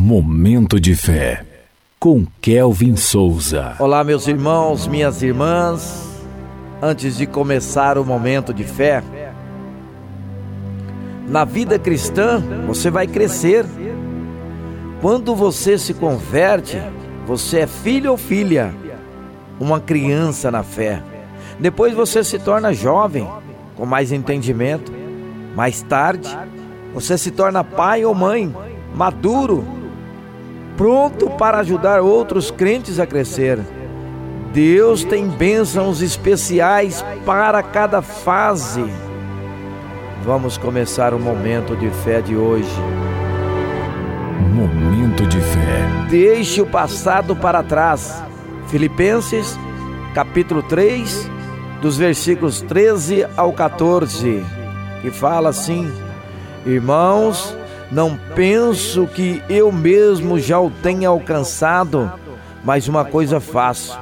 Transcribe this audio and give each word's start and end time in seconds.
Momento 0.00 0.78
de 0.78 0.94
fé 0.94 1.44
com 1.98 2.24
Kelvin 2.40 2.94
Souza. 2.94 3.74
Olá, 3.80 4.04
meus 4.04 4.28
irmãos, 4.28 4.86
minhas 4.86 5.22
irmãs. 5.22 6.22
Antes 6.80 7.16
de 7.16 7.26
começar 7.26 7.98
o 7.98 8.04
momento 8.04 8.54
de 8.54 8.62
fé, 8.62 9.02
na 11.26 11.44
vida 11.44 11.80
cristã 11.80 12.40
você 12.64 12.90
vai 12.90 13.08
crescer. 13.08 13.66
Quando 15.00 15.34
você 15.34 15.76
se 15.76 15.92
converte, 15.92 16.80
você 17.26 17.58
é 17.58 17.66
filho 17.66 18.12
ou 18.12 18.16
filha, 18.16 18.72
uma 19.58 19.80
criança 19.80 20.48
na 20.48 20.62
fé. 20.62 21.02
Depois 21.58 21.92
você 21.92 22.22
se 22.22 22.38
torna 22.38 22.72
jovem, 22.72 23.28
com 23.74 23.84
mais 23.84 24.12
entendimento. 24.12 24.92
Mais 25.56 25.82
tarde, 25.82 26.38
você 26.94 27.18
se 27.18 27.32
torna 27.32 27.64
pai 27.64 28.04
ou 28.04 28.14
mãe, 28.14 28.54
maduro, 28.94 29.77
pronto 30.78 31.28
para 31.30 31.58
ajudar 31.58 32.00
outros 32.00 32.52
crentes 32.52 33.00
a 33.00 33.06
crescer. 33.06 33.58
Deus 34.52 35.02
tem 35.02 35.28
bênçãos 35.28 36.00
especiais 36.00 37.04
para 37.26 37.62
cada 37.62 38.00
fase. 38.00 38.84
Vamos 40.24 40.56
começar 40.56 41.12
o 41.12 41.18
momento 41.18 41.76
de 41.76 41.90
fé 41.90 42.20
de 42.20 42.36
hoje. 42.36 42.70
Momento 44.54 45.26
de 45.26 45.40
fé. 45.40 46.06
Deixe 46.08 46.62
o 46.62 46.66
passado 46.66 47.34
para 47.34 47.62
trás. 47.62 48.22
Filipenses, 48.68 49.58
capítulo 50.14 50.62
3, 50.62 51.28
dos 51.82 51.96
versículos 51.96 52.60
13 52.62 53.26
ao 53.36 53.52
14, 53.52 54.44
que 55.02 55.10
fala 55.10 55.48
assim: 55.48 55.90
Irmãos, 56.64 57.56
não 57.90 58.18
penso 58.34 59.06
que 59.06 59.42
eu 59.48 59.72
mesmo 59.72 60.38
já 60.38 60.60
o 60.60 60.70
tenha 60.70 61.08
alcançado, 61.08 62.12
mas 62.64 62.88
uma 62.88 63.04
coisa 63.04 63.40
faço, 63.40 63.98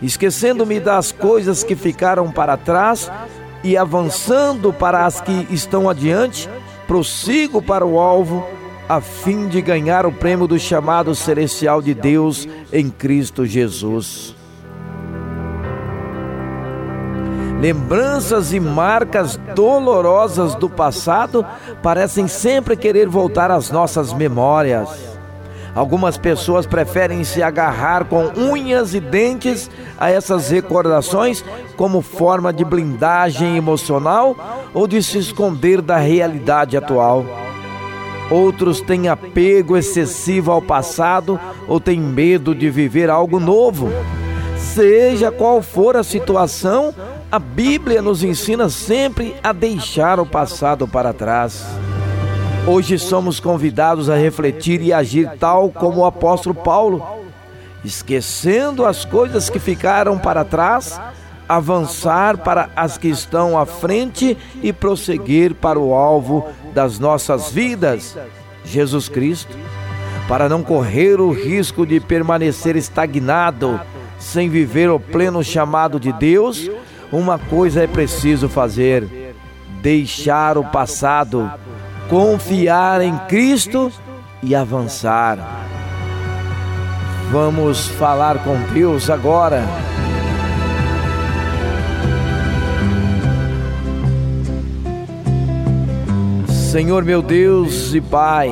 esquecendo-me 0.00 0.80
das 0.80 1.12
coisas 1.12 1.62
que 1.62 1.74
ficaram 1.74 2.30
para 2.30 2.56
trás 2.56 3.10
e 3.62 3.76
avançando 3.76 4.72
para 4.72 5.04
as 5.04 5.20
que 5.20 5.46
estão 5.50 5.88
adiante, 5.88 6.48
prossigo 6.86 7.60
para 7.60 7.84
o 7.84 7.98
alvo, 7.98 8.46
a 8.88 9.00
fim 9.00 9.48
de 9.48 9.60
ganhar 9.60 10.06
o 10.06 10.12
prêmio 10.12 10.46
do 10.46 10.58
chamado 10.58 11.14
celestial 11.14 11.82
de 11.82 11.92
Deus 11.92 12.46
em 12.72 12.88
Cristo 12.88 13.44
Jesus. 13.44 14.35
Lembranças 17.60 18.52
e 18.52 18.60
marcas 18.60 19.38
dolorosas 19.54 20.54
do 20.54 20.68
passado 20.68 21.44
parecem 21.82 22.28
sempre 22.28 22.76
querer 22.76 23.08
voltar 23.08 23.50
às 23.50 23.70
nossas 23.70 24.12
memórias. 24.12 25.16
Algumas 25.74 26.16
pessoas 26.16 26.66
preferem 26.66 27.22
se 27.24 27.42
agarrar 27.42 28.04
com 28.06 28.30
unhas 28.36 28.94
e 28.94 29.00
dentes 29.00 29.70
a 29.98 30.10
essas 30.10 30.50
recordações 30.50 31.44
como 31.76 32.00
forma 32.02 32.52
de 32.52 32.64
blindagem 32.64 33.56
emocional 33.56 34.36
ou 34.72 34.86
de 34.86 35.02
se 35.02 35.18
esconder 35.18 35.80
da 35.80 35.96
realidade 35.96 36.76
atual. 36.76 37.24
Outros 38.30 38.80
têm 38.80 39.08
apego 39.08 39.76
excessivo 39.76 40.50
ao 40.50 40.60
passado 40.60 41.38
ou 41.68 41.78
têm 41.78 42.00
medo 42.00 42.54
de 42.54 42.68
viver 42.70 43.08
algo 43.08 43.38
novo. 43.38 43.88
Seja 44.56 45.30
qual 45.30 45.60
for 45.62 45.96
a 45.96 46.02
situação, 46.02 46.94
a 47.30 47.38
Bíblia 47.38 48.00
nos 48.00 48.22
ensina 48.22 48.68
sempre 48.68 49.36
a 49.42 49.52
deixar 49.52 50.18
o 50.18 50.26
passado 50.26 50.88
para 50.88 51.12
trás. 51.12 51.64
Hoje 52.66 52.98
somos 52.98 53.38
convidados 53.38 54.10
a 54.10 54.16
refletir 54.16 54.80
e 54.82 54.92
agir 54.92 55.30
tal 55.38 55.70
como 55.70 56.00
o 56.00 56.04
apóstolo 56.04 56.54
Paulo, 56.54 57.04
esquecendo 57.84 58.84
as 58.84 59.04
coisas 59.04 59.48
que 59.48 59.58
ficaram 59.58 60.18
para 60.18 60.44
trás, 60.44 61.00
avançar 61.48 62.38
para 62.38 62.68
as 62.74 62.98
que 62.98 63.08
estão 63.08 63.58
à 63.58 63.64
frente 63.64 64.36
e 64.62 64.72
prosseguir 64.72 65.54
para 65.54 65.78
o 65.78 65.94
alvo 65.94 66.48
das 66.74 66.98
nossas 66.98 67.50
vidas, 67.50 68.16
Jesus 68.64 69.08
Cristo, 69.08 69.56
para 70.26 70.48
não 70.48 70.62
correr 70.62 71.20
o 71.20 71.30
risco 71.30 71.86
de 71.86 72.00
permanecer 72.00 72.74
estagnado, 72.74 73.80
sem 74.18 74.48
viver 74.48 74.90
o 74.90 74.98
pleno 74.98 75.42
chamado 75.44 76.00
de 76.00 76.12
Deus 76.12 76.68
uma 77.12 77.38
coisa 77.38 77.84
é 77.84 77.86
preciso 77.86 78.48
fazer: 78.48 79.34
deixar 79.80 80.58
o 80.58 80.64
passado, 80.64 81.50
confiar 82.08 83.00
em 83.00 83.16
Cristo 83.28 83.92
e 84.42 84.54
avançar. 84.54 85.38
Vamos 87.30 87.88
falar 87.88 88.42
com 88.42 88.56
Deus 88.72 89.10
agora. 89.10 89.64
Senhor 96.48 97.04
meu 97.04 97.22
Deus 97.22 97.94
e 97.94 98.00
Pai, 98.02 98.50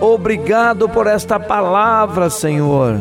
obrigado 0.00 0.88
por 0.88 1.08
esta 1.08 1.40
palavra, 1.40 2.30
Senhor 2.30 3.00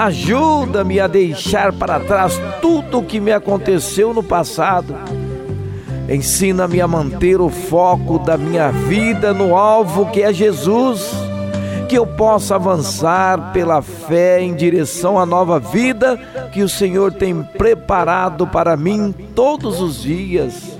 Ajuda-me 0.00 0.98
a 0.98 1.06
deixar 1.06 1.74
para 1.74 2.00
trás 2.00 2.40
tudo 2.62 3.00
o 3.00 3.04
que 3.04 3.20
me 3.20 3.32
aconteceu 3.32 4.14
no 4.14 4.22
passado. 4.22 4.96
Ensina-me 6.08 6.80
a 6.80 6.88
manter 6.88 7.38
o 7.38 7.50
foco 7.50 8.18
da 8.18 8.38
minha 8.38 8.70
vida 8.70 9.34
no 9.34 9.54
alvo 9.54 10.10
que 10.10 10.22
é 10.22 10.32
Jesus, 10.32 11.06
que 11.86 11.98
eu 11.98 12.06
possa 12.06 12.54
avançar 12.54 13.52
pela 13.52 13.82
fé 13.82 14.40
em 14.40 14.54
direção 14.54 15.18
à 15.18 15.26
nova 15.26 15.60
vida 15.60 16.16
que 16.50 16.62
o 16.62 16.68
Senhor 16.68 17.12
tem 17.12 17.42
preparado 17.42 18.46
para 18.46 18.78
mim 18.78 19.14
todos 19.34 19.82
os 19.82 20.00
dias. 20.00 20.78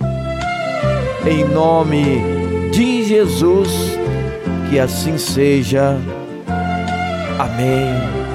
Em 1.26 1.44
nome 1.44 2.70
de 2.72 3.04
Jesus, 3.04 3.70
que 4.70 4.78
assim 4.78 5.19
seja. 5.19 5.98
Amém 7.38 8.29